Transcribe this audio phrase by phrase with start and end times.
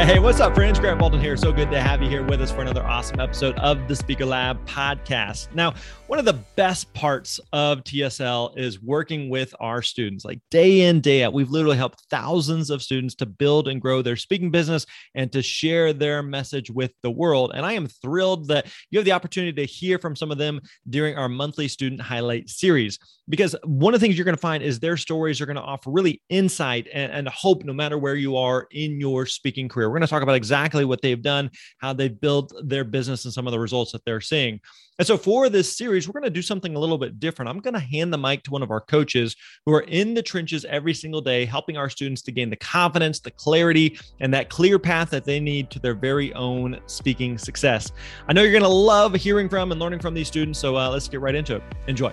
[0.00, 0.80] Hey, what's up, friends?
[0.80, 1.36] Grant Baldwin here.
[1.36, 4.24] So good to have you here with us for another awesome episode of the Speaker
[4.24, 5.54] Lab podcast.
[5.54, 5.74] Now,
[6.06, 11.02] one of the best parts of TSL is working with our students, like day in,
[11.02, 11.34] day out.
[11.34, 15.42] We've literally helped thousands of students to build and grow their speaking business and to
[15.42, 17.52] share their message with the world.
[17.54, 20.62] And I am thrilled that you have the opportunity to hear from some of them
[20.88, 22.98] during our monthly student highlight series.
[23.28, 25.62] Because one of the things you're going to find is their stories are going to
[25.62, 29.89] offer really insight and, and hope no matter where you are in your speaking career.
[29.90, 33.34] We're going to talk about exactly what they've done, how they've built their business, and
[33.34, 34.60] some of the results that they're seeing.
[34.98, 37.48] And so for this series, we're going to do something a little bit different.
[37.48, 40.22] I'm going to hand the mic to one of our coaches who are in the
[40.22, 44.50] trenches every single day, helping our students to gain the confidence, the clarity, and that
[44.50, 47.92] clear path that they need to their very own speaking success.
[48.28, 50.58] I know you're going to love hearing from and learning from these students.
[50.58, 51.62] So uh, let's get right into it.
[51.86, 52.12] Enjoy.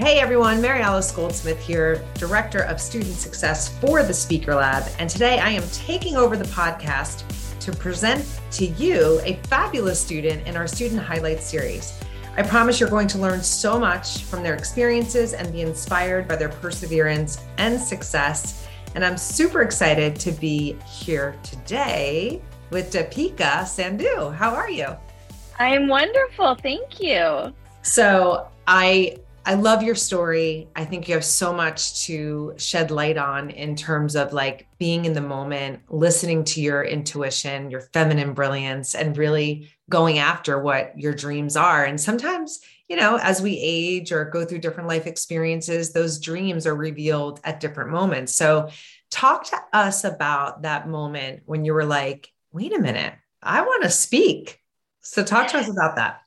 [0.00, 4.90] Hey everyone, Maryalice Goldsmith here, Director of Student Success for the Speaker Lab.
[4.98, 7.22] And today I am taking over the podcast
[7.60, 12.00] to present to you a fabulous student in our Student Highlights series.
[12.34, 16.36] I promise you're going to learn so much from their experiences and be inspired by
[16.36, 18.66] their perseverance and success.
[18.94, 24.34] And I'm super excited to be here today with Deepika Sandhu.
[24.34, 24.96] How are you?
[25.58, 26.54] I am wonderful.
[26.54, 27.52] Thank you.
[27.82, 30.68] So, I I love your story.
[30.76, 35.06] I think you have so much to shed light on in terms of like being
[35.06, 40.92] in the moment, listening to your intuition, your feminine brilliance, and really going after what
[40.96, 41.84] your dreams are.
[41.84, 46.66] And sometimes, you know, as we age or go through different life experiences, those dreams
[46.66, 48.34] are revealed at different moments.
[48.34, 48.68] So,
[49.10, 53.82] talk to us about that moment when you were like, wait a minute, I want
[53.82, 54.60] to speak.
[55.00, 56.20] So, talk to us about that.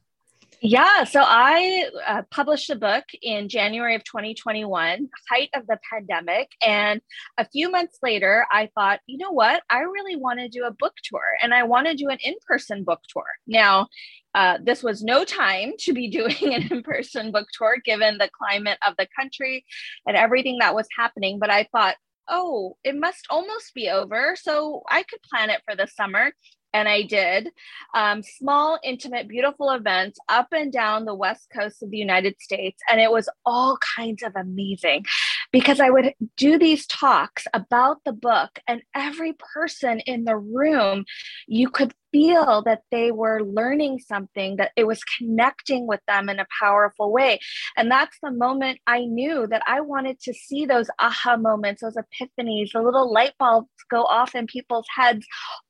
[0.65, 6.51] Yeah, so I uh, published a book in January of 2021, height of the pandemic.
[6.65, 7.01] And
[7.37, 9.61] a few months later, I thought, you know what?
[9.69, 12.35] I really want to do a book tour and I want to do an in
[12.47, 13.25] person book tour.
[13.45, 13.87] Now,
[14.35, 18.29] uh, this was no time to be doing an in person book tour given the
[18.29, 19.65] climate of the country
[20.07, 21.39] and everything that was happening.
[21.39, 21.97] But I thought,
[22.29, 24.35] oh, it must almost be over.
[24.39, 26.31] So I could plan it for the summer
[26.73, 27.49] and I did
[27.93, 32.81] um, small, intimate, beautiful events up and down the west coast of the United States.
[32.89, 35.05] And it was all kinds of amazing
[35.53, 41.05] because I would do these talks about the book, and every person in the room,
[41.47, 46.39] you could feel that they were learning something, that it was connecting with them in
[46.39, 47.39] a powerful way.
[47.77, 51.97] And that's the moment I knew that I wanted to see those aha moments, those
[51.97, 55.25] epiphanies, the little light bulbs go off in people's heads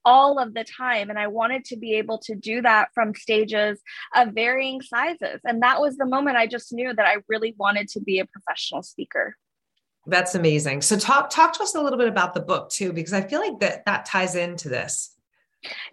[0.05, 1.09] all of the time.
[1.09, 3.81] And I wanted to be able to do that from stages
[4.15, 5.41] of varying sizes.
[5.43, 8.25] And that was the moment I just knew that I really wanted to be a
[8.25, 9.35] professional speaker.
[10.05, 10.81] That's amazing.
[10.81, 13.39] So talk talk to us a little bit about the book too, because I feel
[13.39, 15.15] like that that ties into this.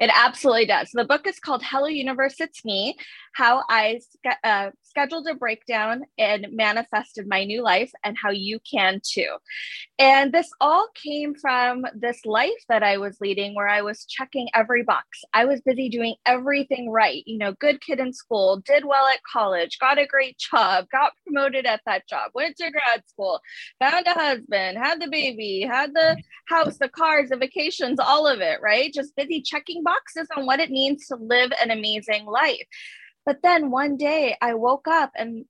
[0.01, 0.91] It absolutely does.
[0.93, 2.97] The book is called Hello Universe, It's Me
[3.35, 4.01] How I
[4.43, 9.37] uh, Scheduled a Breakdown and Manifested My New Life, and How You Can Too.
[10.01, 14.49] And this all came from this life that I was leading where I was checking
[14.53, 15.23] every box.
[15.33, 17.23] I was busy doing everything right.
[17.25, 21.13] You know, good kid in school, did well at college, got a great job, got
[21.25, 23.41] promoted at that job, went to grad school,
[23.79, 28.41] found a husband, had the baby, had the house, the cars, the vacations, all of
[28.41, 28.93] it, right?
[28.93, 32.67] Just busy checking boxes on what it means to live an amazing life.
[33.31, 35.45] But then one day I woke up and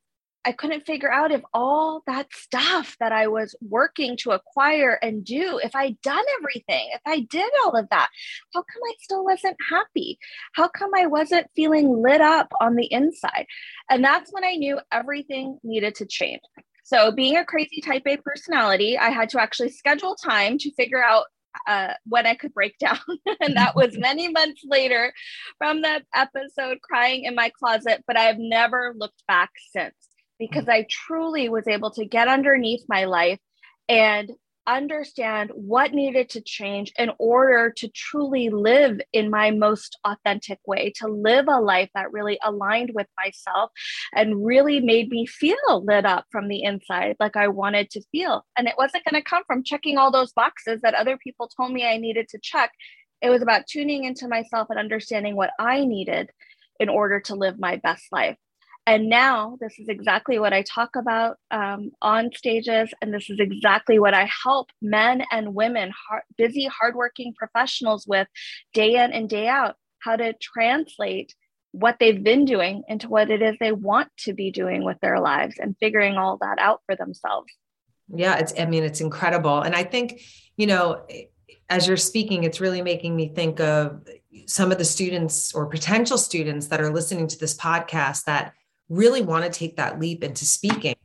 [0.44, 5.24] I couldn't figure out if all that stuff that I was working to acquire and
[5.24, 8.10] do, if I'd done everything, if I did all of that,
[8.52, 10.18] how come I still wasn't happy?
[10.52, 13.46] How come I wasn't feeling lit up on the inside?
[13.88, 16.42] And that's when I knew everything needed to change.
[16.84, 21.02] So, being a crazy type A personality, I had to actually schedule time to figure
[21.02, 21.24] out
[21.66, 22.98] uh, when I could break down.
[23.40, 25.12] and that was many months later
[25.58, 28.04] from that episode, crying in my closet.
[28.06, 29.94] But I've never looked back since
[30.38, 33.38] because I truly was able to get underneath my life
[33.88, 34.30] and
[34.76, 40.92] understand what needed to change in order to truly live in my most authentic way,
[40.96, 43.70] to live a life that really aligned with myself
[44.14, 48.44] and really made me feel lit up from the inside like I wanted to feel.
[48.56, 51.72] And it wasn't going to come from checking all those boxes that other people told
[51.72, 52.72] me I needed to check.
[53.22, 56.30] It was about tuning into myself and understanding what I needed
[56.78, 58.36] in order to live my best life.
[58.86, 62.92] And now this is exactly what I talk about um, on stages.
[63.00, 68.26] And this is exactly what I help men and women, hard, busy, hardworking professionals with
[68.72, 71.34] day in and day out how to translate
[71.72, 75.20] what they've been doing into what it is they want to be doing with their
[75.20, 77.52] lives and figuring all that out for themselves.
[78.12, 79.60] Yeah, it's, I mean, it's incredible.
[79.60, 80.20] And I think,
[80.56, 81.06] you know,
[81.68, 84.02] as you're speaking, it's really making me think of
[84.46, 88.54] some of the students or potential students that are listening to this podcast that
[88.90, 90.96] really want to take that leap into speaking.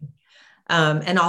[0.67, 1.19] Um, and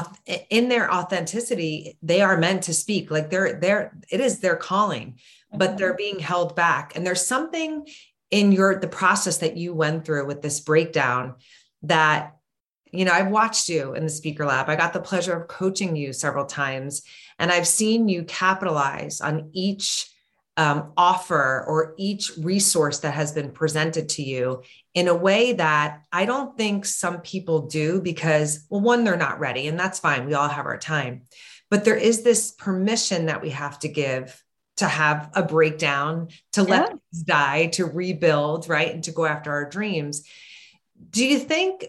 [0.51, 3.11] in their authenticity they are meant to speak.
[3.11, 5.19] Like they're they're it is their calling
[5.53, 5.97] but they're mm-hmm.
[5.97, 6.97] being held back.
[6.97, 7.87] And there's something
[8.31, 11.35] in your the process that you went through with this breakdown
[11.83, 12.35] that
[12.91, 14.69] you know i've watched you in the speaker lab.
[14.69, 17.03] I got the pleasure of coaching you several times
[17.39, 20.09] and i've seen you capitalize on each
[20.57, 24.63] um, offer or each resource that has been presented to you
[24.95, 29.39] in a way that I don't think some people do because, well, one, they're not
[29.39, 30.27] ready, and that's fine.
[30.27, 31.23] We all have our time.
[31.71, 34.43] But there is this permission that we have to give
[34.77, 36.69] to have a breakdown, to yeah.
[36.69, 38.93] let things die, to rebuild, right?
[38.93, 40.23] And to go after our dreams.
[41.11, 41.87] Do you think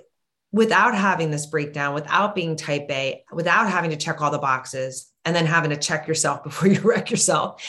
[0.52, 5.12] without having this breakdown, without being type A, without having to check all the boxes
[5.26, 7.64] and then having to check yourself before you wreck yourself,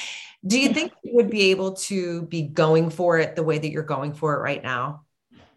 [0.46, 3.70] do you think you would be able to be going for it the way that
[3.70, 5.04] you're going for it right now?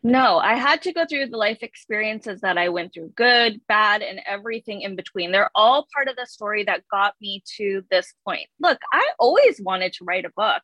[0.04, 4.01] No, I had to go through the life experiences that I went through, good, bad,
[4.01, 5.31] and everything in between.
[5.31, 8.48] They're all part of the story that got me to this point.
[8.60, 10.63] Look, I always wanted to write a book.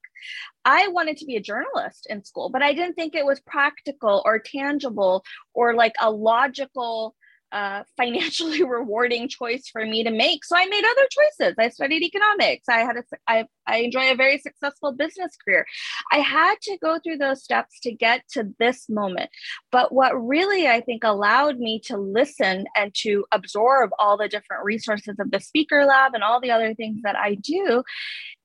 [0.66, 4.24] I wanted to be a journalist in school, but I didn't think it was practical
[4.26, 5.24] or tangible
[5.54, 7.16] or like a logical
[7.52, 10.44] uh, financially rewarding choice for me to make.
[10.44, 11.56] So I made other choices.
[11.58, 12.68] I studied economics.
[12.70, 15.66] I had a, I, I enjoy a very successful business career.
[16.12, 19.30] I had to go through those steps to get to this moment.
[19.72, 24.64] But what really I think allowed me to listen and to absorb all the different
[24.64, 27.84] resources of the speaker lab and all the other things that I do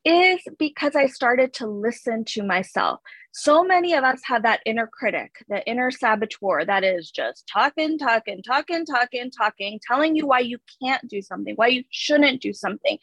[0.05, 3.01] is because I started to listen to myself.
[3.35, 7.97] So many of us have that inner critic, the inner saboteur that is just talking,
[7.97, 12.53] talking, talking, talking, talking, telling you why you can't do something, why you shouldn't do
[12.53, 12.99] something.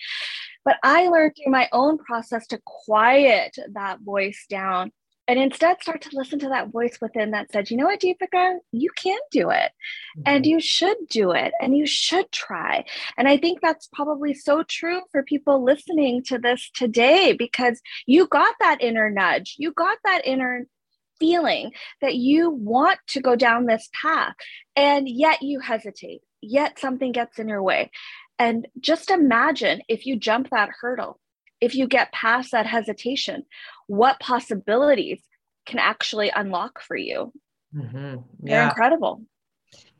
[0.64, 4.92] But I learned through my own process to quiet that voice down
[5.30, 8.56] and instead start to listen to that voice within that said, you know what, Deepika,
[8.72, 9.72] you can do it
[10.18, 10.24] mm-hmm.
[10.26, 12.84] and you should do it and you should try.
[13.16, 18.26] And I think that's probably so true for people listening to this today because you
[18.26, 20.66] got that inner nudge, you got that inner
[21.20, 24.34] feeling that you want to go down this path
[24.76, 27.92] and yet you hesitate, yet something gets in your way.
[28.40, 31.20] And just imagine if you jump that hurdle
[31.62, 33.46] if you get past that hesitation,
[33.88, 35.22] what possibilities
[35.66, 37.32] can actually unlock for you?
[37.76, 37.98] Mm-hmm.
[37.98, 38.16] Yeah.
[38.42, 39.22] They're incredible.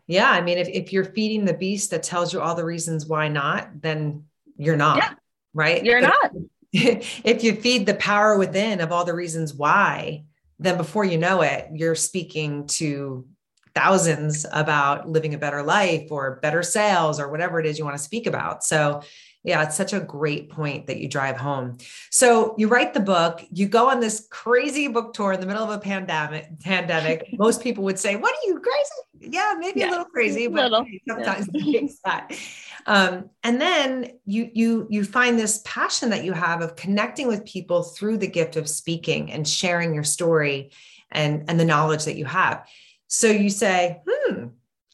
[0.08, 0.30] Yeah.
[0.30, 3.28] I mean, if, if you're feeding the beast that tells you all the reasons why
[3.28, 4.26] not, then
[4.58, 4.98] you're not.
[4.98, 5.14] Yeah.
[5.54, 5.84] Right.
[5.84, 6.32] You're but not.
[6.72, 10.26] If you feed the power within of all the reasons why,
[10.60, 13.26] then before you know it, you're speaking to
[13.74, 17.98] thousands about living a better life or better sales or whatever it is you want
[17.98, 18.64] to speak about.
[18.64, 19.02] So
[19.44, 21.78] yeah, it's such a great point that you drive home.
[22.12, 25.64] So you write the book, you go on this crazy book tour in the middle
[25.64, 26.60] of a pandemic.
[26.60, 27.26] Pandemic.
[27.38, 30.72] Most people would say, "What are you crazy?" Yeah, maybe yeah, a little crazy, but
[30.72, 30.86] little.
[31.08, 31.88] sometimes yeah.
[32.04, 32.38] that.
[32.86, 37.46] Um, and then you you you find this passion that you have of connecting with
[37.46, 40.72] people through the gift of speaking and sharing your story
[41.12, 42.68] and and the knowledge that you have.
[43.08, 44.48] So you say, "Hmm,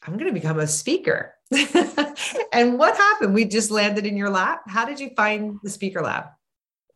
[0.04, 1.35] I'm going to become a speaker."
[2.52, 3.34] and what happened?
[3.34, 4.62] We just landed in your lap.
[4.66, 6.26] How did you find the speaker lab?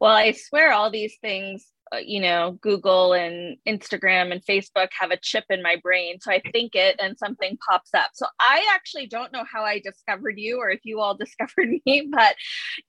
[0.01, 5.11] Well, I swear all these things Uh, you know, Google and Instagram and Facebook have
[5.11, 6.21] a chip in my brain.
[6.21, 8.11] So I think it and something pops up.
[8.15, 12.09] So I actually don't know how I discovered you or if you all discovered me,
[12.11, 12.35] but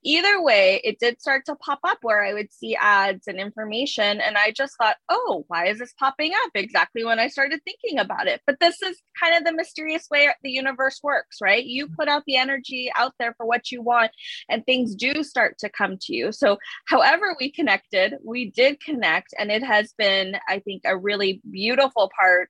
[0.04, 4.22] either way, it did start to pop up where I would see ads and information.
[4.22, 6.52] And I just thought, oh, why is this popping up?
[6.56, 8.42] Exactly when I started thinking about it.
[8.46, 11.64] But this is kind of the mysterious way the universe works, right?
[11.64, 11.96] You mm-hmm.
[11.96, 14.12] put out the energy out there for what you want,
[14.50, 16.32] and things do start to come to you.
[16.32, 21.42] So, however, we connected, we did connect, and it has been, I think, a really
[21.50, 22.50] beautiful part.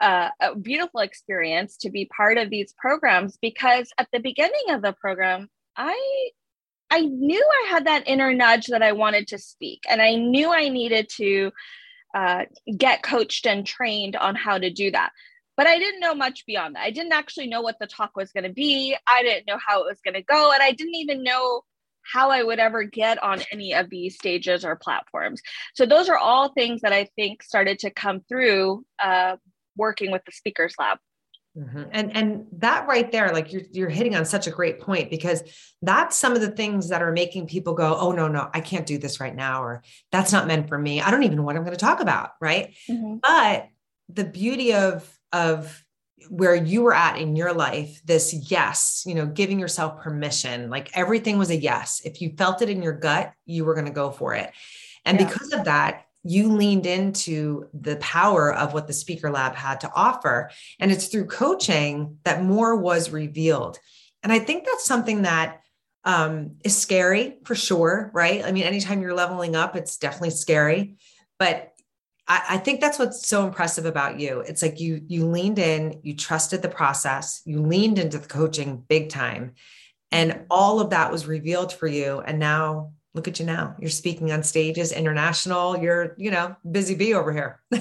[0.00, 4.80] Uh, a beautiful experience to be part of these programs because at the beginning of
[4.80, 6.30] the program, I
[6.90, 10.52] I knew I had that inner nudge that I wanted to speak, and I knew
[10.52, 11.52] I needed to
[12.14, 12.44] uh,
[12.76, 15.12] get coached and trained on how to do that.
[15.56, 16.82] But I didn't know much beyond that.
[16.82, 18.96] I didn't actually know what the talk was going to be.
[19.06, 21.62] I didn't know how it was going to go, and I didn't even know
[22.02, 25.40] how I would ever get on any of these stages or platforms.
[25.74, 29.36] So those are all things that I think started to come through uh,
[29.76, 30.98] working with the Speakers Lab.
[31.56, 31.82] Mm-hmm.
[31.90, 35.42] And and that right there, like you're you're hitting on such a great point because
[35.82, 38.86] that's some of the things that are making people go, oh no, no, I can't
[38.86, 41.00] do this right now, or that's not meant for me.
[41.00, 42.76] I don't even know what I'm going to talk about, right?
[42.88, 43.16] Mm-hmm.
[43.16, 43.68] But
[44.08, 45.84] the beauty of of
[46.28, 50.96] where you were at in your life, this yes, you know, giving yourself permission, like
[50.96, 52.00] everything was a yes.
[52.04, 54.52] If you felt it in your gut, you were going to go for it.
[55.04, 55.26] And yeah.
[55.26, 59.90] because of that, you leaned into the power of what the speaker lab had to
[59.94, 63.78] offer and it's through coaching that more was revealed
[64.22, 65.60] and i think that's something that
[66.04, 70.96] um, is scary for sure right i mean anytime you're leveling up it's definitely scary
[71.38, 71.69] but
[72.30, 76.00] I, I think that's what's so impressive about you it's like you you leaned in
[76.02, 79.52] you trusted the process you leaned into the coaching big time
[80.12, 83.74] and all of that was revealed for you and now look at you now.
[83.78, 85.78] You're speaking on stages, international.
[85.78, 87.60] You're, you know, busy bee over here.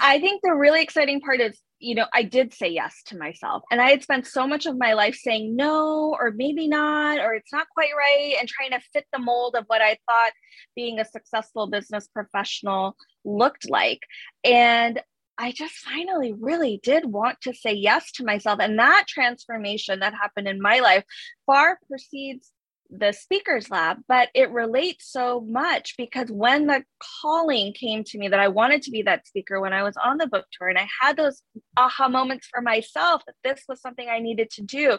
[0.00, 3.62] I think the really exciting part is, you know, I did say yes to myself.
[3.70, 7.34] And I had spent so much of my life saying no, or maybe not, or
[7.34, 10.32] it's not quite right, and trying to fit the mold of what I thought
[10.74, 14.00] being a successful business professional looked like.
[14.42, 15.02] And
[15.36, 18.60] I just finally really did want to say yes to myself.
[18.60, 21.04] And that transformation that happened in my life
[21.44, 22.50] far precedes
[22.90, 26.84] the speakers lab but it relates so much because when the
[27.22, 30.18] calling came to me that i wanted to be that speaker when i was on
[30.18, 31.42] the book tour and i had those
[31.76, 34.98] aha moments for myself that this was something i needed to do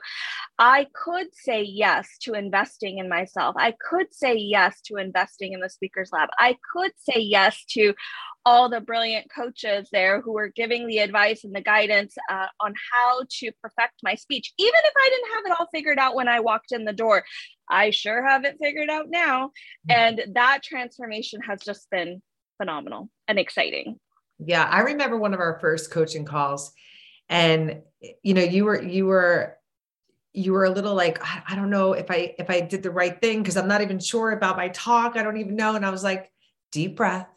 [0.58, 3.56] i could say yes to investing in myself.
[3.58, 7.94] I could say yes to investing in the speakers lab i could say yes to
[8.46, 12.74] all the brilliant coaches there who were giving the advice and the guidance uh, on
[12.94, 14.54] how to perfect my speech.
[14.58, 17.24] Even if I didn't have it all figured out when I walked in the door,
[17.70, 19.48] I sure have it figured out now.
[19.90, 19.92] Mm-hmm.
[19.92, 22.22] And that transformation has just been
[22.58, 24.00] phenomenal and exciting.
[24.38, 26.72] Yeah, I remember one of our first coaching calls
[27.28, 27.82] and
[28.22, 29.58] you know, you were you were
[30.34, 33.20] you were a little like I don't know if I if I did the right
[33.20, 35.16] thing because I'm not even sure about my talk.
[35.16, 36.32] I don't even know and I was like
[36.72, 37.28] deep breath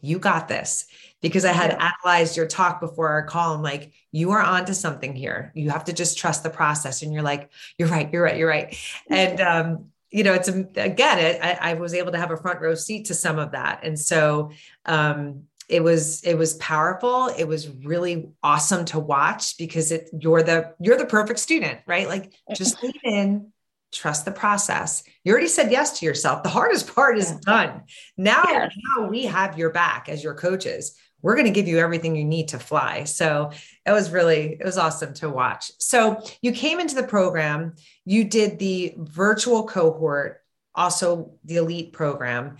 [0.00, 0.86] you got this
[1.20, 1.92] because I had yeah.
[2.04, 3.54] analyzed your talk before our call.
[3.54, 5.52] I'm like, you are onto something here.
[5.54, 7.02] You have to just trust the process.
[7.02, 8.76] And you're like, you're right, you're right, you're right.
[9.08, 12.60] And, um, you know, it's again, it, I, I, was able to have a front
[12.60, 13.80] row seat to some of that.
[13.82, 14.52] And so,
[14.84, 20.42] um, it was it was powerful it was really awesome to watch because it you're
[20.42, 23.52] the you're the perfect student right like just lean in
[23.92, 25.02] trust the process.
[25.24, 26.42] You already said yes to yourself.
[26.42, 27.82] The hardest part is done.
[28.16, 28.72] Now, yes.
[28.96, 30.96] now we have your back as your coaches.
[31.22, 33.04] We're going to give you everything you need to fly.
[33.04, 33.50] So
[33.84, 35.72] it was really, it was awesome to watch.
[35.78, 37.74] So you came into the program,
[38.04, 40.42] you did the virtual cohort,
[40.74, 42.56] also the elite program.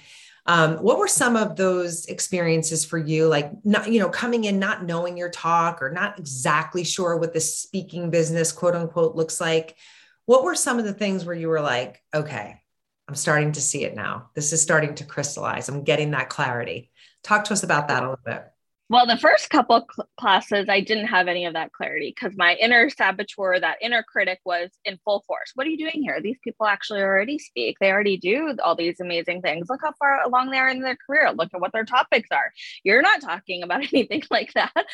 [0.47, 3.27] Um, what were some of those experiences for you?
[3.27, 7.35] Like not, you know, coming in, not knowing your talk or not exactly sure what
[7.35, 9.77] the speaking business, quote unquote, looks like
[10.27, 12.61] what were some of the things where you were like, okay,
[13.09, 14.31] I'm starting to see it now.
[14.35, 15.69] This is starting to crystallize.
[15.69, 16.91] I'm getting that clarity.
[17.23, 18.45] Talk to us about that a little bit.
[18.89, 22.55] Well, the first couple cl- classes, I didn't have any of that clarity because my
[22.55, 25.51] inner saboteur, that inner critic, was in full force.
[25.57, 26.21] What are you doing here?
[26.21, 27.79] These people actually already speak.
[27.81, 29.69] They already do all these amazing things.
[29.69, 31.33] Look how far along they are in their career.
[31.33, 32.53] Look at what their topics are.
[32.85, 34.87] You're not talking about anything like that,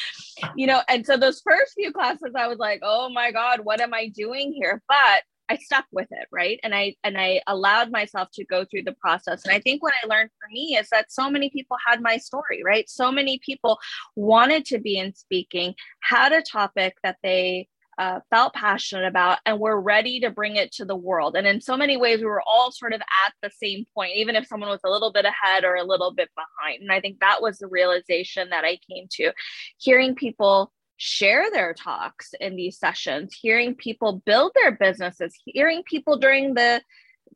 [0.57, 0.81] you know.
[0.89, 4.09] And so those first few classes, I was like, oh my god, what am I
[4.09, 4.83] doing here?
[4.89, 6.59] But I stuck with it, right?
[6.63, 9.45] And I and I allowed myself to go through the process.
[9.45, 12.17] And I think what I learned for me is that so many people had my
[12.17, 12.89] story, right?
[12.89, 13.79] So many people
[14.17, 17.69] wanted to be in speaking, had a topic that they
[17.99, 21.61] uh, felt passionate about and we're ready to bring it to the world and in
[21.61, 24.71] so many ways we were all sort of at the same point even if someone
[24.71, 27.59] was a little bit ahead or a little bit behind and i think that was
[27.59, 29.31] the realization that i came to
[29.77, 36.17] hearing people share their talks in these sessions hearing people build their businesses hearing people
[36.17, 36.81] during the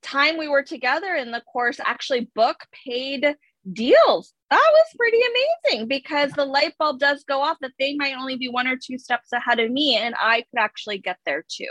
[0.02, 3.36] time we were together in the course actually book paid
[3.72, 4.32] deals.
[4.50, 5.20] That was pretty
[5.68, 8.76] amazing because the light bulb does go off that they might only be one or
[8.76, 11.70] two steps ahead of me and i could actually get there too.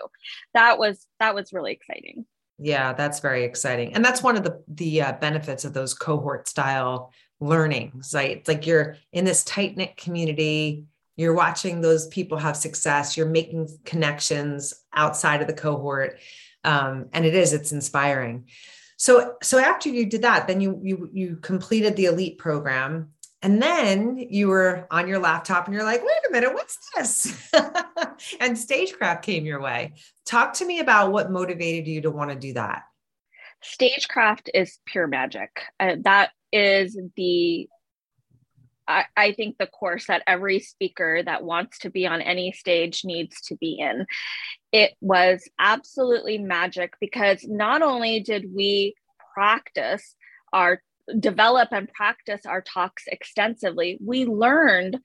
[0.54, 2.25] That was that was really exciting.
[2.58, 3.94] Yeah that's very exciting.
[3.94, 8.38] And that's one of the the uh, benefits of those cohort style learnings right?
[8.38, 13.25] It's like you're in this tight knit community you're watching those people have success you're
[13.25, 16.19] making connections outside of the cohort
[16.63, 18.45] um, and it is it's inspiring
[18.98, 23.12] so so after you did that, then you you you completed the elite program.
[23.41, 27.51] And then you were on your laptop and you're like, wait a minute, what's this?
[28.39, 29.93] and stagecraft came your way.
[30.25, 32.84] Talk to me about what motivated you to want to do that.
[33.62, 35.62] Stagecraft is pure magic.
[35.79, 37.69] Uh, that is the
[38.88, 43.04] I, I, think the course that every speaker that wants to be on any stage
[43.04, 44.06] needs to be in.
[44.72, 48.96] It was absolutely magic because not only did we
[49.34, 50.15] practice
[50.54, 50.82] our
[51.20, 55.00] develop and practice our talks extensively, we learned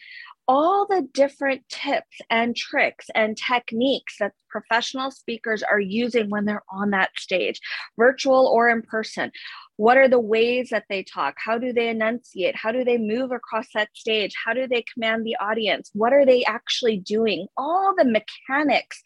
[0.48, 6.64] all the different tips and tricks and techniques that professional speakers are using when they're
[6.72, 7.60] on that stage,
[7.96, 9.30] virtual or in person.
[9.76, 11.36] What are the ways that they talk?
[11.38, 12.56] How do they enunciate?
[12.56, 14.34] How do they move across that stage?
[14.44, 15.90] How do they command the audience?
[15.94, 17.46] What are they actually doing?
[17.56, 19.02] All the mechanics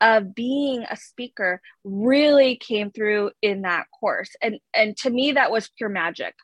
[0.00, 4.30] of being a speaker really came through in that course.
[4.40, 6.34] And, and to me, that was pure magic.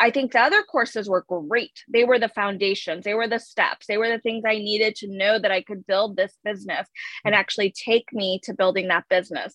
[0.00, 1.84] I think the other courses were great.
[1.86, 5.08] They were the foundations, they were the steps, they were the things I needed to
[5.08, 6.88] know that I could build this business
[7.24, 7.40] and mm-hmm.
[7.40, 9.54] actually take me to building that business.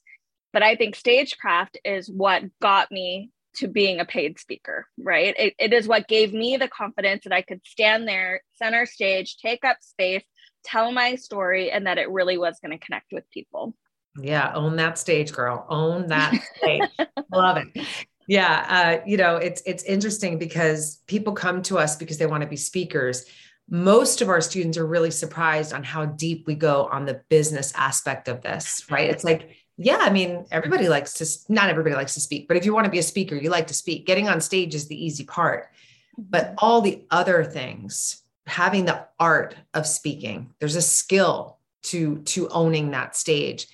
[0.54, 5.34] But I think stagecraft is what got me to being a paid speaker, right?
[5.38, 9.38] It, it is what gave me the confidence that I could stand there, center stage,
[9.38, 10.24] take up space,
[10.64, 13.76] tell my story, and that it really was going to connect with people.
[14.22, 15.66] Yeah, own that stage, girl.
[15.70, 16.90] Own that stage.
[17.32, 17.86] Love it.
[18.28, 18.66] Yeah,
[19.02, 22.50] uh, you know, it's it's interesting because people come to us because they want to
[22.50, 23.26] be speakers.
[23.70, 27.74] Most of our students are really surprised on how deep we go on the business
[27.76, 29.10] aspect of this, right?
[29.10, 32.66] It's like, yeah, I mean, everybody likes to not everybody likes to speak, but if
[32.66, 34.06] you want to be a speaker, you like to speak.
[34.08, 35.70] Getting on stage is the easy part.
[36.18, 36.56] But mm-hmm.
[36.60, 42.92] all the other things, having the art of speaking, there's a skill to to owning
[42.92, 43.68] that stage.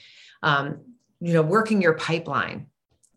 [0.43, 0.79] Um,
[1.19, 2.67] you know, working your pipeline,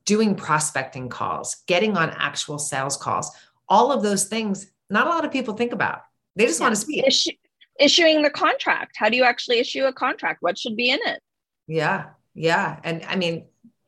[0.05, 3.31] doing prospecting calls, getting on actual sales calls,
[3.69, 6.03] all of those things, not a lot of people think about.
[6.37, 6.67] They just yeah.
[6.67, 7.05] want to speak.
[7.07, 7.39] Issu-
[7.79, 8.97] issuing the contract.
[8.97, 10.43] How do you actually issue a contract?
[10.43, 11.23] What should be in it?
[11.67, 12.11] Yeah.
[12.35, 12.79] Yeah.
[12.85, 13.47] And I mean,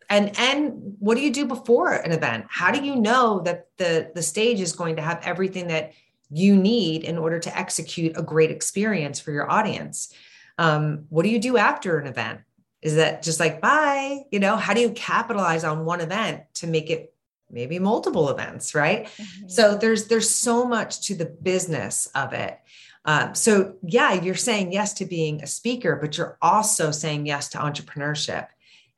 [0.09, 2.47] and and what do you do before an event?
[2.49, 5.93] How do you know that the the stage is going to have everything that
[6.31, 10.13] you need in order to execute a great experience for your audience?
[10.59, 12.41] Um, what do you do after an event?
[12.87, 16.69] Is that just like bye you know how do you capitalize on one event to
[16.69, 17.13] make it
[17.51, 19.07] maybe multiple events right?
[19.07, 19.49] Mm-hmm.
[19.49, 22.59] so there's there's so much to the business of it.
[23.05, 27.49] Um, so yeah you're saying yes to being a speaker but you're also saying yes
[27.51, 28.47] to entrepreneurship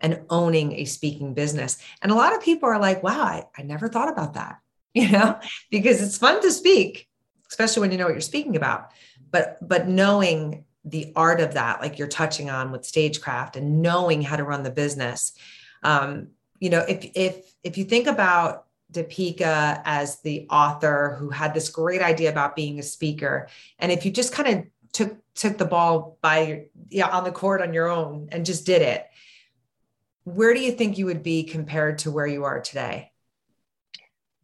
[0.00, 1.78] and owning a speaking business.
[2.02, 4.58] And a lot of people are like wow I, I never thought about that
[4.94, 5.38] you know
[5.70, 7.08] because it's fun to speak
[7.48, 8.90] especially when you know what you're speaking about
[9.30, 14.22] but but knowing the art of that, like you're touching on with stagecraft and knowing
[14.22, 15.32] how to run the business.
[15.82, 16.28] Um,
[16.60, 21.68] you know, if if if you think about Deepika as the author who had this
[21.68, 23.48] great idea about being a speaker,
[23.78, 27.62] and if you just kind of took took the ball by yeah on the court
[27.62, 29.06] on your own and just did it,
[30.24, 33.12] where do you think you would be compared to where you are today?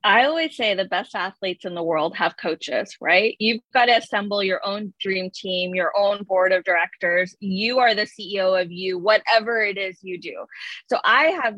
[0.05, 3.35] I always say the best athletes in the world have coaches, right?
[3.39, 7.35] You've got to assemble your own dream team, your own board of directors.
[7.41, 10.45] You are the CEO of you, whatever it is you do.
[10.91, 11.57] So I have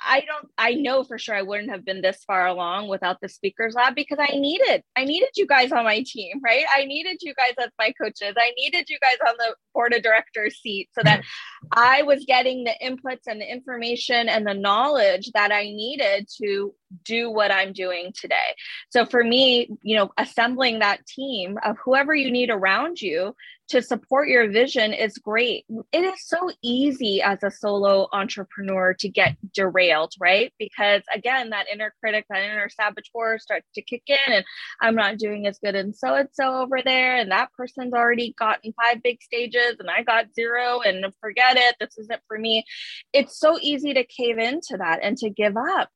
[0.00, 3.28] I don't I know for sure I wouldn't have been this far along without the
[3.28, 6.64] speakers lab because I needed I needed you guys on my team, right?
[6.74, 8.34] I needed you guys as my coaches.
[8.36, 11.06] I needed you guys on the board of directors seat so hmm.
[11.06, 11.22] that
[11.70, 16.74] I was getting the inputs and the information and the knowledge that I needed to
[17.04, 18.56] do what I'm doing today.
[18.90, 23.34] So for me, you know, assembling that team of whoever you need around you
[23.68, 25.66] to support your vision is great.
[25.92, 30.52] It is so easy as a solo entrepreneur to get derailed, right?
[30.58, 34.44] Because again, that inner critic, that inner saboteur starts to kick in, and
[34.80, 38.34] I'm not doing as good and so and so over there, and that person's already
[38.38, 42.64] gotten five big stages, and I got zero, and forget it, this isn't for me.
[43.12, 45.88] It's so easy to cave into that and to give up.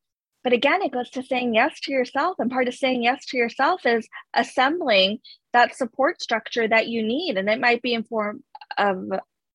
[0.44, 2.36] But again, it goes to saying yes to yourself.
[2.38, 5.18] And part of saying yes to yourself is assembling
[5.52, 7.36] that support structure that you need.
[7.36, 8.42] And it might be in form
[8.76, 9.04] of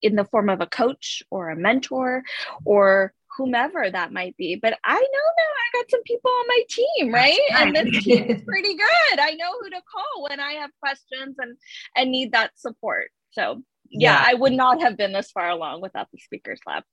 [0.01, 2.23] in the form of a coach or a mentor
[2.65, 4.55] or whomever that might be.
[4.55, 7.39] But I know now I got some people on my team, right?
[7.55, 9.19] And this team is pretty good.
[9.19, 11.57] I know who to call when I have questions and
[11.95, 13.11] and need that support.
[13.31, 14.25] So yeah, yeah.
[14.27, 16.83] I would not have been this far along without the speakers lab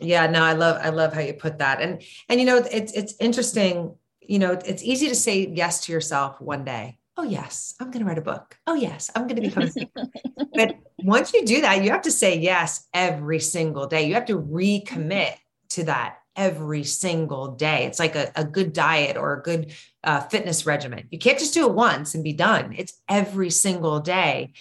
[0.00, 1.80] yeah no i love i love how you put that.
[1.80, 5.92] And and you know it's it's interesting you know it's easy to say yes to
[5.92, 6.98] yourself one day.
[7.16, 8.56] Oh yes i'm going to write a book.
[8.66, 10.08] Oh yes i'm going to become a speaker
[10.54, 14.06] but once you do that you have to say yes every single day.
[14.06, 15.34] You have to recommit
[15.70, 17.84] to that every single day.
[17.84, 21.06] It's like a, a good diet or a good uh, fitness regimen.
[21.10, 22.74] You can't just do it once and be done.
[22.76, 24.54] It's every single day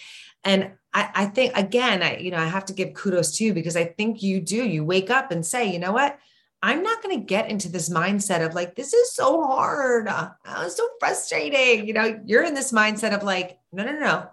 [0.44, 3.54] and I, I think again, I, you know, I have to give kudos to you
[3.54, 4.64] because I think you do.
[4.64, 6.18] You wake up and say, you know what?
[6.64, 10.08] I'm not going to get into this mindset of like, this is so hard.
[10.08, 11.88] Uh, oh, it's so frustrating.
[11.88, 14.30] You know, you're in this mindset of like, no, no, no, no,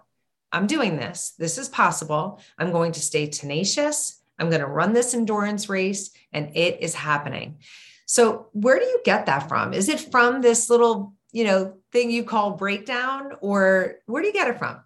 [0.51, 1.33] I'm doing this.
[1.39, 2.39] This is possible.
[2.57, 4.21] I'm going to stay tenacious.
[4.37, 7.59] I'm going to run this endurance race and it is happening.
[8.05, 9.73] So, where do you get that from?
[9.73, 14.33] Is it from this little, you know, thing you call breakdown or where do you
[14.33, 14.81] get it from?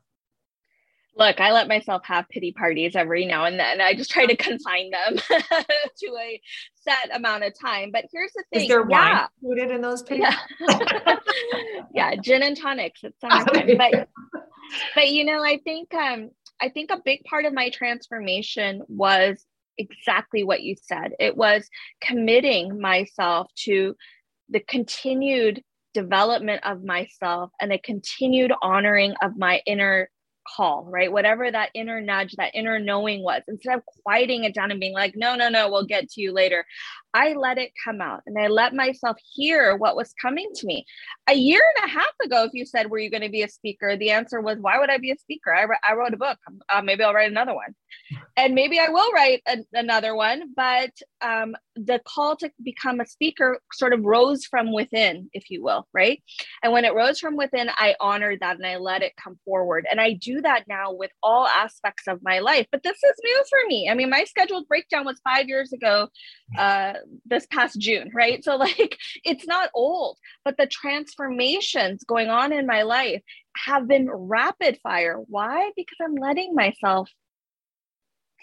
[1.15, 3.81] Look, I let myself have pity parties every now and then.
[3.81, 6.41] I just try to confine them to a
[6.75, 7.91] set amount of time.
[7.91, 9.19] But here's the thing: is there yeah.
[9.19, 10.21] wine included in those pity?
[10.21, 10.35] Yeah,
[11.93, 13.01] yeah gin and tonics.
[13.03, 14.09] It's summertime, but
[14.95, 19.45] but you know, I think um, I think a big part of my transformation was
[19.77, 21.13] exactly what you said.
[21.19, 21.67] It was
[22.01, 23.95] committing myself to
[24.49, 30.09] the continued development of myself and the continued honoring of my inner
[30.47, 31.11] call, right?
[31.11, 34.93] Whatever that inner nudge, that inner knowing was, instead of quieting it down and being
[34.93, 36.65] like, no, no, no, we'll get to you later,
[37.13, 40.85] I let it come out and I let myself hear what was coming to me.
[41.29, 43.49] A year and a half ago, if you said, Were you going to be a
[43.49, 43.95] speaker?
[43.95, 45.53] The answer was, Why would I be a speaker?
[45.53, 46.39] I, I wrote a book.
[46.73, 47.75] Uh, maybe I'll write another one.
[48.35, 50.53] And maybe I will write a, another one.
[50.55, 55.63] But um, the call to become a speaker sort of rose from within, if you
[55.63, 56.21] will, right?
[56.63, 59.85] And when it rose from within, I honored that and I let it come forward.
[59.89, 62.67] And I do that now with all aspects of my life.
[62.71, 63.89] But this is new for me.
[63.89, 66.09] I mean, my scheduled breakdown was five years ago.
[66.57, 66.93] Uh,
[67.25, 68.43] this past June, right?
[68.43, 73.21] So, like, it's not old, but the transformations going on in my life
[73.55, 75.19] have been rapid fire.
[75.27, 75.71] Why?
[75.75, 77.09] Because I'm letting myself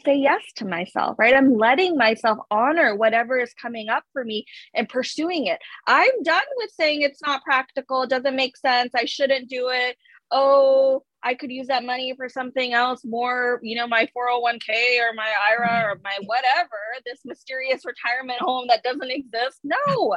[0.05, 1.35] say yes to myself, right?
[1.35, 5.59] I'm letting myself honor whatever is coming up for me and pursuing it.
[5.87, 9.97] I'm done with saying it's not practical, it doesn't make sense, I shouldn't do it.
[10.31, 15.13] Oh, I could use that money for something else more, you know, my 401k or
[15.15, 19.61] my IRA or my whatever, this mysterious retirement home that doesn't exist.
[19.63, 20.17] No.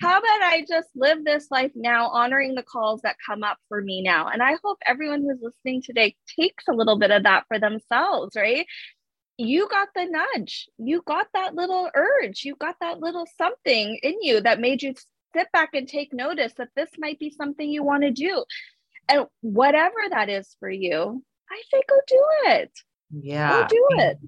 [0.00, 3.80] How about I just live this life now, honoring the calls that come up for
[3.82, 4.28] me now?
[4.28, 8.36] And I hope everyone who's listening today takes a little bit of that for themselves,
[8.36, 8.66] right?
[9.36, 14.22] You got the nudge, you got that little urge, you got that little something in
[14.22, 14.94] you that made you
[15.34, 18.44] sit back and take notice that this might be something you want to do.
[19.08, 22.72] And whatever that is for you, I say go do it.
[23.10, 23.62] Yeah.
[23.62, 24.18] Go do it.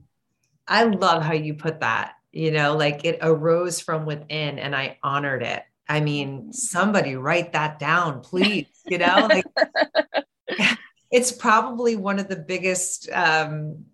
[0.68, 2.14] I love how you put that.
[2.32, 5.62] You know, like it arose from within and I honored it.
[5.88, 8.66] I mean, somebody write that down, please.
[8.86, 9.46] You know, like
[11.10, 13.84] it's probably one of the biggest um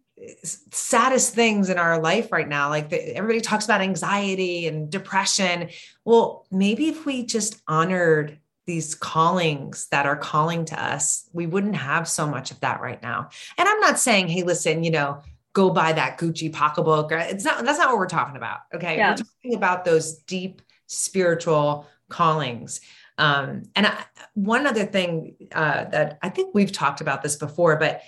[0.44, 5.68] saddest things in our life right now like the, everybody talks about anxiety and depression
[6.04, 11.76] well maybe if we just honored these callings that are calling to us, we wouldn't
[11.76, 13.28] have so much of that right now.
[13.58, 15.22] And I'm not saying, hey, listen, you know,
[15.52, 17.10] go buy that Gucci pocketbook.
[17.12, 18.60] It's not, that's not what we're talking about.
[18.74, 18.96] Okay.
[18.96, 19.10] Yeah.
[19.10, 22.80] We're talking about those deep spiritual callings.
[23.18, 27.76] Um, and I, one other thing uh, that I think we've talked about this before,
[27.76, 28.02] but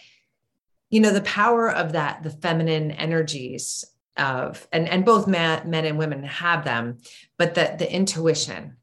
[0.91, 3.85] you know, the power of that, the feminine energies
[4.17, 6.99] of, and, and both men, men and women have them,
[7.37, 8.77] but the, the intuition,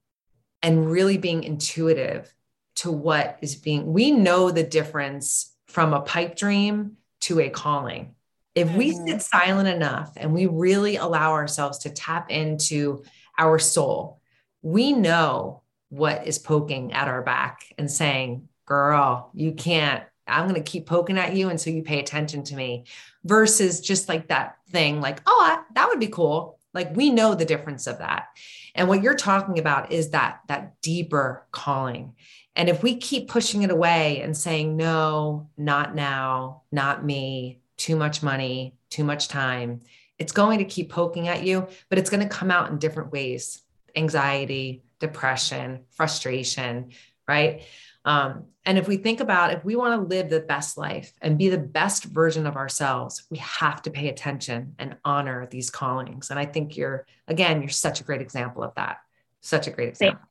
[0.63, 2.33] and really being intuitive
[2.75, 8.15] to what is being we know the difference from a pipe dream to a calling
[8.55, 9.07] if we mm-hmm.
[9.07, 13.03] sit silent enough and we really allow ourselves to tap into
[13.37, 14.19] our soul
[14.61, 20.61] we know what is poking at our back and saying girl you can't I'm going
[20.61, 22.85] to keep poking at you until you pay attention to me
[23.23, 26.59] versus just like that thing like, oh, I, that would be cool.
[26.73, 28.27] Like we know the difference of that.
[28.75, 32.15] And what you're talking about is that that deeper calling.
[32.55, 37.95] And if we keep pushing it away and saying, no, not now, not me, too
[37.95, 39.81] much money, too much time,
[40.19, 43.11] it's going to keep poking at you, but it's going to come out in different
[43.11, 43.61] ways
[43.95, 46.91] anxiety, depression, frustration,
[47.27, 47.63] right?
[48.05, 51.37] Um, and if we think about if we want to live the best life and
[51.37, 56.29] be the best version of ourselves, we have to pay attention and honor these callings.
[56.29, 58.97] And I think you're, again, you're such a great example of that.
[59.41, 60.21] Such a great example.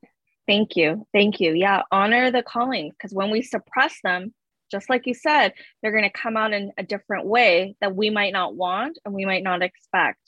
[0.46, 1.06] Thank you.
[1.12, 1.52] Thank you.
[1.52, 4.34] Yeah, honor the callings because when we suppress them,
[4.70, 5.52] just like you said,
[5.82, 9.14] they're going to come out in a different way that we might not want and
[9.14, 10.18] we might not expect.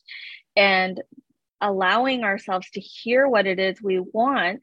[0.57, 1.01] And
[1.61, 4.63] allowing ourselves to hear what it is we want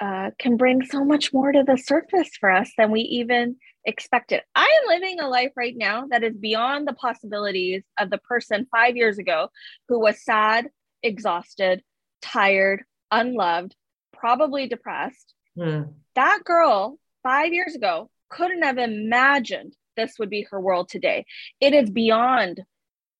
[0.00, 4.42] uh, can bring so much more to the surface for us than we even expected.
[4.54, 8.66] I am living a life right now that is beyond the possibilities of the person
[8.70, 9.48] five years ago
[9.88, 10.68] who was sad,
[11.02, 11.82] exhausted,
[12.20, 13.74] tired, unloved,
[14.12, 15.34] probably depressed.
[15.56, 15.94] Mm.
[16.14, 21.24] That girl five years ago couldn't have imagined this would be her world today.
[21.60, 22.62] It is beyond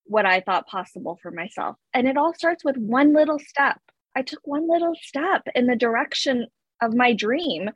[0.05, 1.77] what I thought possible for myself.
[1.95, 3.81] And it all starts with one little step.
[4.15, 6.47] I took one little step in the direction
[6.81, 7.71] of my dream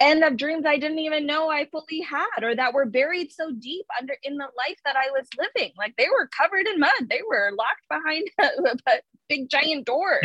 [0.00, 3.52] and of dreams I didn't even know I fully had or that were buried so
[3.52, 5.72] deep under in the life that I was living.
[5.78, 10.20] Like they were covered in mud, they were locked behind a, a big giant door.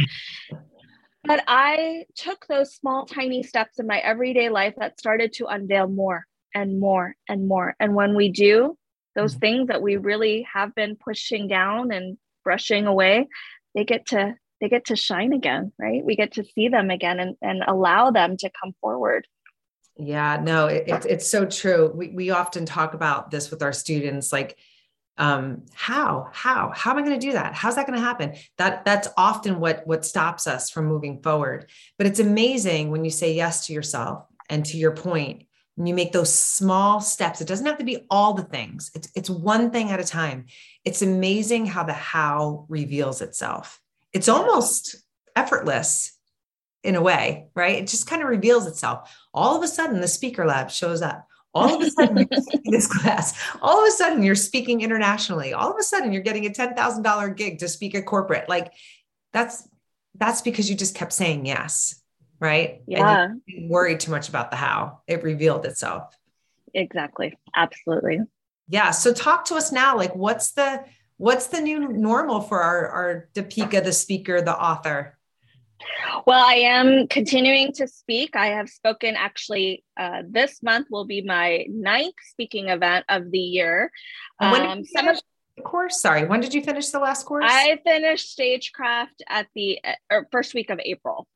[1.24, 5.88] but I took those small, tiny steps in my everyday life that started to unveil
[5.88, 7.76] more and more and more.
[7.80, 8.76] And when we do,
[9.16, 9.40] those mm-hmm.
[9.40, 13.28] things that we really have been pushing down and brushing away,
[13.76, 16.04] they get to they get to shine again, right?
[16.04, 19.28] We get to see them again and, and allow them to come forward.
[19.96, 21.92] Yeah, no, it, it, it's so true.
[21.94, 24.58] We, we often talk about this with our students, like,
[25.18, 27.54] um, how, how, how am I going to do that?
[27.54, 28.36] How's that going to happen?
[28.58, 31.70] That that's often what what stops us from moving forward.
[31.98, 35.44] But it's amazing when you say yes to yourself and to your point,
[35.78, 37.42] and you make those small steps.
[37.42, 38.92] It doesn't have to be all the things.
[38.96, 40.46] It's it's one thing at a time.
[40.86, 43.82] It's amazing how the how reveals itself
[44.14, 44.96] it's almost
[45.36, 46.18] effortless
[46.84, 47.78] in a way, right?
[47.78, 49.16] It just kind of reveals itself.
[49.34, 51.28] All of a sudden, the speaker lab shows up.
[51.54, 52.28] All of a sudden,
[52.66, 53.34] this class.
[53.62, 55.54] All of a sudden, you're speaking internationally.
[55.54, 58.48] All of a sudden, you're getting a ten thousand dollar gig to speak at corporate.
[58.48, 58.72] Like
[59.34, 59.68] that's
[60.16, 62.02] that's because you just kept saying yes,
[62.40, 62.82] right?
[62.88, 63.24] Yeah.
[63.24, 65.02] And you worried too much about the how.
[65.08, 66.16] It revealed itself.
[66.74, 67.38] Exactly.
[67.56, 68.20] Absolutely.
[68.68, 68.92] Yeah.
[68.92, 69.98] So talk to us now.
[69.98, 70.84] Like, what's the
[71.20, 75.18] what's the new normal for our, our Deepika, the speaker, the author?
[76.26, 78.36] Well, I am continuing to speak.
[78.36, 83.40] I have spoken actually, uh, this month will be my ninth speaking event of the
[83.40, 83.92] year.
[84.40, 85.20] Um, when did um, you finish
[85.56, 86.02] the course?
[86.02, 87.46] Sorry, when did you finish the last course?
[87.48, 91.28] I finished Stagecraft at the uh, first week of April.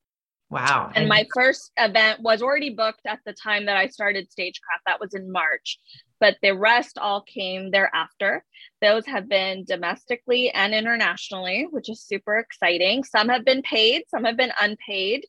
[0.50, 0.91] Wow.
[0.93, 4.84] And my first event was already booked at the time that I started Stagecraft.
[4.86, 5.80] That was in March
[6.24, 8.46] but the rest all came thereafter.
[8.84, 13.06] Those have been domestically and internationally, which is super exciting.
[13.06, 15.26] Some have been paid, some have been unpaid.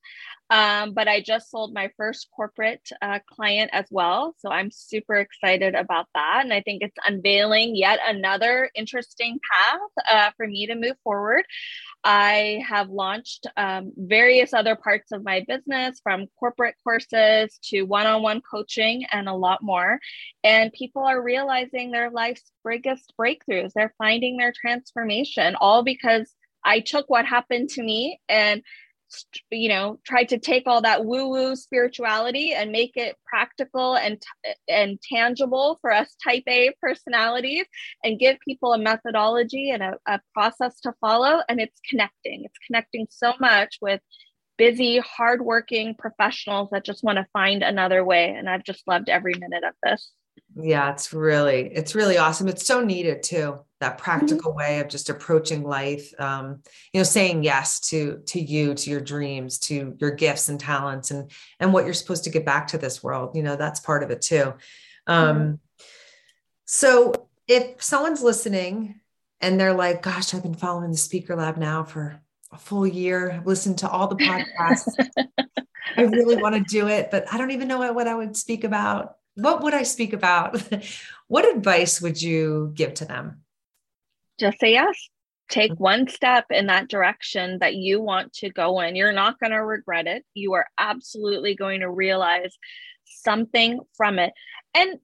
[0.50, 4.34] Um, but I just sold my first corporate uh, client as well.
[4.38, 6.40] So I'm super excited about that.
[6.44, 11.44] And I think it's unveiling yet another interesting path uh, for me to move forward.
[12.04, 18.06] I have launched um, various other parts of my business from corporate courses to one
[18.06, 19.98] on one coaching and a lot more.
[20.44, 23.14] And people are realizing their life's biggest
[23.48, 23.72] breakthroughs.
[23.74, 26.32] They're finding their transformation all because
[26.64, 28.62] I took what happened to me and
[29.50, 34.20] you know tried to take all that woo woo spirituality and make it practical and
[34.68, 37.66] and tangible for us type a personalities
[38.02, 41.42] and give people a methodology and a, a process to follow.
[41.48, 42.44] And it's connecting.
[42.44, 44.00] It's connecting so much with
[44.56, 48.30] busy hardworking professionals that just want to find another way.
[48.30, 50.12] And i've just loved every minute of this
[50.56, 54.04] yeah it's really it's really awesome it's so needed too that mm-hmm.
[54.04, 54.58] practical mm-hmm.
[54.58, 56.62] way of just approaching life um,
[56.92, 61.10] you know saying yes to to you to your dreams to your gifts and talents
[61.10, 64.02] and and what you're supposed to give back to this world you know that's part
[64.02, 64.54] of it too
[65.06, 65.54] um, mm-hmm.
[66.66, 67.12] so
[67.48, 69.00] if someone's listening
[69.40, 72.20] and they're like gosh i've been following the speaker lab now for
[72.52, 74.94] a full year i've listened to all the podcasts
[75.96, 78.36] i really want to do it but i don't even know what, what i would
[78.36, 80.60] speak about what would i speak about
[81.28, 83.44] what advice would you give to them
[84.38, 85.08] just say yes.
[85.48, 85.82] Take mm-hmm.
[85.82, 88.96] one step in that direction that you want to go in.
[88.96, 90.24] You're not going to regret it.
[90.34, 92.56] You are absolutely going to realize
[93.04, 94.32] something from it.
[94.74, 94.98] And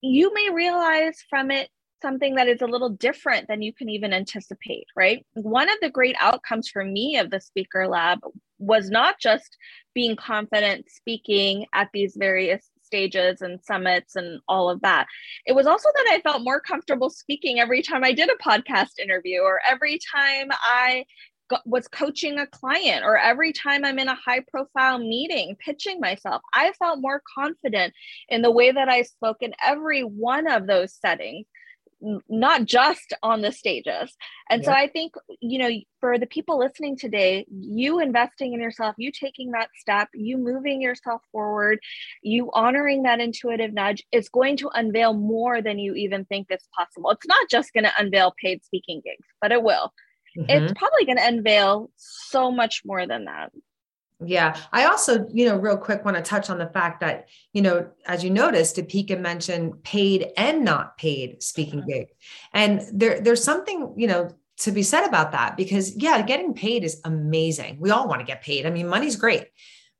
[0.00, 1.68] you may realize from it
[2.00, 5.26] something that is a little different than you can even anticipate, right?
[5.32, 8.20] One of the great outcomes for me of the Speaker Lab
[8.58, 9.56] was not just
[9.94, 15.06] being confident speaking at these various stages and summits and all of that.
[15.46, 18.98] It was also that I felt more comfortable speaking every time I did a podcast
[18.98, 21.04] interview or every time I
[21.64, 26.42] was coaching a client or every time I'm in a high profile meeting pitching myself,
[26.54, 27.92] I felt more confident
[28.28, 31.46] in the way that I spoke in every one of those settings
[32.28, 34.14] not just on the stages.
[34.48, 34.66] And yeah.
[34.66, 39.10] so I think, you know, for the people listening today, you investing in yourself, you
[39.10, 41.80] taking that step, you moving yourself forward,
[42.22, 46.66] you honoring that intuitive nudge is going to unveil more than you even think is
[46.76, 47.10] possible.
[47.10, 49.92] It's not just going to unveil paid speaking gigs, but it will.
[50.36, 50.50] Mm-hmm.
[50.50, 53.50] It's probably going to unveil so much more than that.
[54.24, 54.56] Yeah.
[54.72, 57.88] I also, you know, real quick want to touch on the fact that, you know,
[58.06, 61.90] as you noticed, Deepika mentioned paid and not paid speaking mm-hmm.
[61.90, 62.08] gig.
[62.52, 66.82] And there, there's something, you know, to be said about that because yeah, getting paid
[66.82, 67.78] is amazing.
[67.78, 68.66] We all want to get paid.
[68.66, 69.46] I mean, money's great.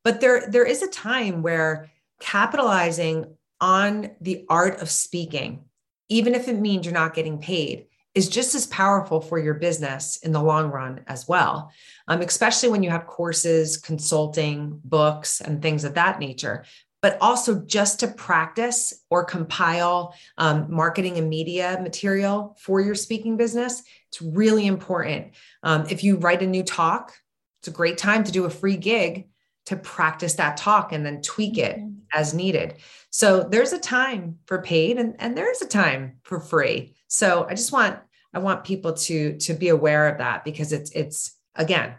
[0.02, 5.64] But there, there is a time where capitalizing on the art of speaking,
[6.08, 10.16] even if it means you're not getting paid, is just as powerful for your business
[10.18, 11.70] in the long run as well,
[12.08, 16.64] um, especially when you have courses, consulting, books, and things of that nature.
[17.00, 23.36] But also just to practice or compile um, marketing and media material for your speaking
[23.36, 23.84] business.
[24.08, 25.34] It's really important.
[25.62, 27.14] Um, if you write a new talk,
[27.60, 29.28] it's a great time to do a free gig
[29.66, 31.98] to practice that talk and then tweak it mm-hmm.
[32.12, 32.74] as needed.
[33.10, 36.94] So there's a time for paid and, and there's a time for free.
[37.08, 37.98] So I just want
[38.32, 41.94] I want people to to be aware of that because it's it's again,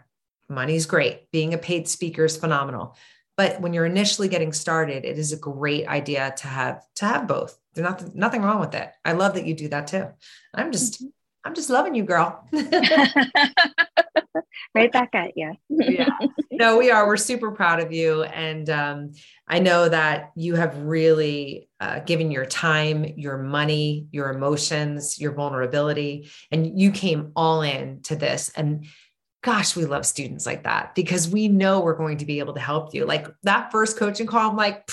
[0.48, 1.30] money's great.
[1.30, 2.96] Being a paid speaker is phenomenal.
[3.36, 7.26] But when you're initially getting started, it is a great idea to have to have
[7.26, 7.58] both.
[7.74, 8.90] There's nothing nothing wrong with it.
[9.04, 10.08] I love that you do that too.
[10.54, 11.08] I'm just mm-hmm.
[11.44, 12.46] I'm just loving you, girl.
[14.74, 15.54] right back at you.
[15.68, 16.08] yeah.
[16.50, 17.06] No, we are.
[17.06, 18.24] We're super proud of you.
[18.24, 19.12] And um,
[19.48, 25.32] I know that you have really uh, given your time, your money, your emotions, your
[25.32, 28.50] vulnerability, and you came all in to this.
[28.54, 28.86] And
[29.42, 32.60] gosh, we love students like that because we know we're going to be able to
[32.60, 33.06] help you.
[33.06, 34.90] Like that first coaching call, I'm like,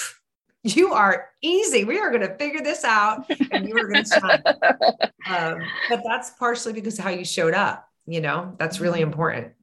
[0.64, 1.84] you are easy.
[1.84, 4.44] We are going to figure this out and you are going to shine.
[5.30, 7.88] um, but that's partially because of how you showed up.
[8.06, 9.10] You know, that's really mm-hmm.
[9.10, 9.54] important.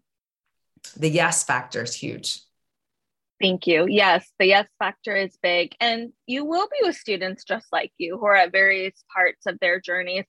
[0.97, 2.41] The yes factor is huge.
[3.41, 3.87] Thank you.
[3.89, 5.75] Yes, the yes factor is big.
[5.81, 9.59] And you will be with students just like you who are at various parts of
[9.61, 10.25] their journeys.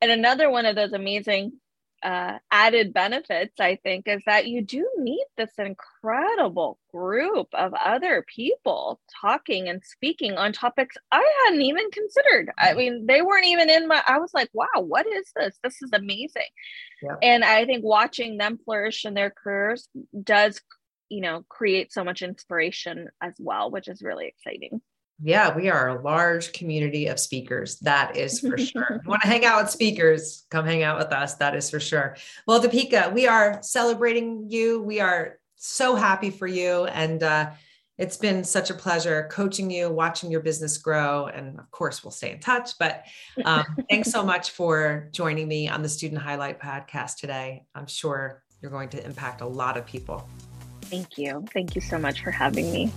[0.00, 1.52] And another one of those amazing
[2.04, 8.24] uh, added benefits, I think, is that you do meet this incredible group of other
[8.28, 12.52] people talking and speaking on topics I hadn't even considered.
[12.58, 12.78] I mm-hmm.
[12.78, 15.58] mean, they weren't even in my, I was like, wow, what is this?
[15.64, 16.42] This is amazing.
[17.02, 17.16] Yeah.
[17.22, 19.88] And I think watching them flourish in their careers
[20.22, 20.60] does,
[21.08, 24.82] you know, create so much inspiration as well, which is really exciting.
[25.22, 27.78] Yeah, we are a large community of speakers.
[27.80, 29.00] That is for sure.
[29.06, 30.44] want to hang out with speakers?
[30.50, 31.36] Come hang out with us.
[31.36, 32.16] That is for sure.
[32.46, 34.82] Well, Deepika, we are celebrating you.
[34.82, 36.86] We are so happy for you.
[36.86, 37.50] And uh,
[37.96, 41.26] it's been such a pleasure coaching you, watching your business grow.
[41.26, 42.72] And of course, we'll stay in touch.
[42.78, 43.04] But
[43.44, 47.64] um, thanks so much for joining me on the Student Highlight podcast today.
[47.74, 50.28] I'm sure you're going to impact a lot of people.
[50.82, 51.44] Thank you.
[51.52, 52.92] Thank you so much for having me.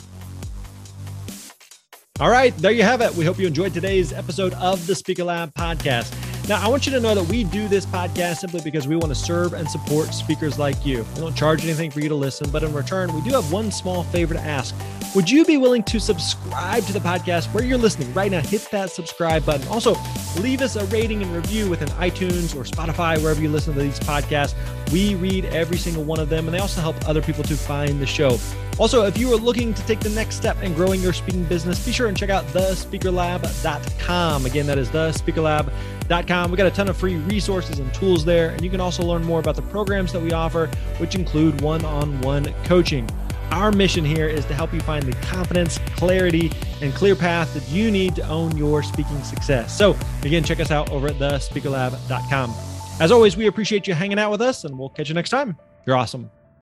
[2.19, 3.13] All right, there you have it.
[3.13, 6.11] We hope you enjoyed today's episode of the Speaker Lab podcast.
[6.49, 9.09] Now, I want you to know that we do this podcast simply because we want
[9.09, 11.05] to serve and support speakers like you.
[11.13, 13.71] We don't charge anything for you to listen, but in return, we do have one
[13.71, 14.73] small favor to ask.
[15.17, 18.39] Would you be willing to subscribe to the podcast where you're listening right now?
[18.39, 19.67] Hit that subscribe button.
[19.67, 19.95] Also,
[20.41, 23.99] leave us a rating and review within iTunes or Spotify, wherever you listen to these
[24.01, 24.53] podcasts.
[24.91, 27.99] We read every single one of them, and they also help other people to find
[27.99, 28.37] the show.
[28.77, 31.83] Also, if you are looking to take the next step in growing your speaking business,
[31.83, 34.45] be sure and check out thespeakerlab.com.
[34.45, 36.51] Again, that is thespeakerlab.com.
[36.51, 39.23] We got a ton of free resources and tools there, and you can also learn
[39.23, 40.67] more about the programs that we offer,
[40.99, 43.09] which include one on one coaching.
[43.51, 47.67] Our mission here is to help you find the confidence, clarity, and clear path that
[47.69, 49.77] you need to own your speaking success.
[49.77, 52.53] So, again, check us out over at thespeakerlab.com.
[52.99, 55.57] As always, we appreciate you hanging out with us, and we'll catch you next time.
[55.85, 56.29] You're awesome.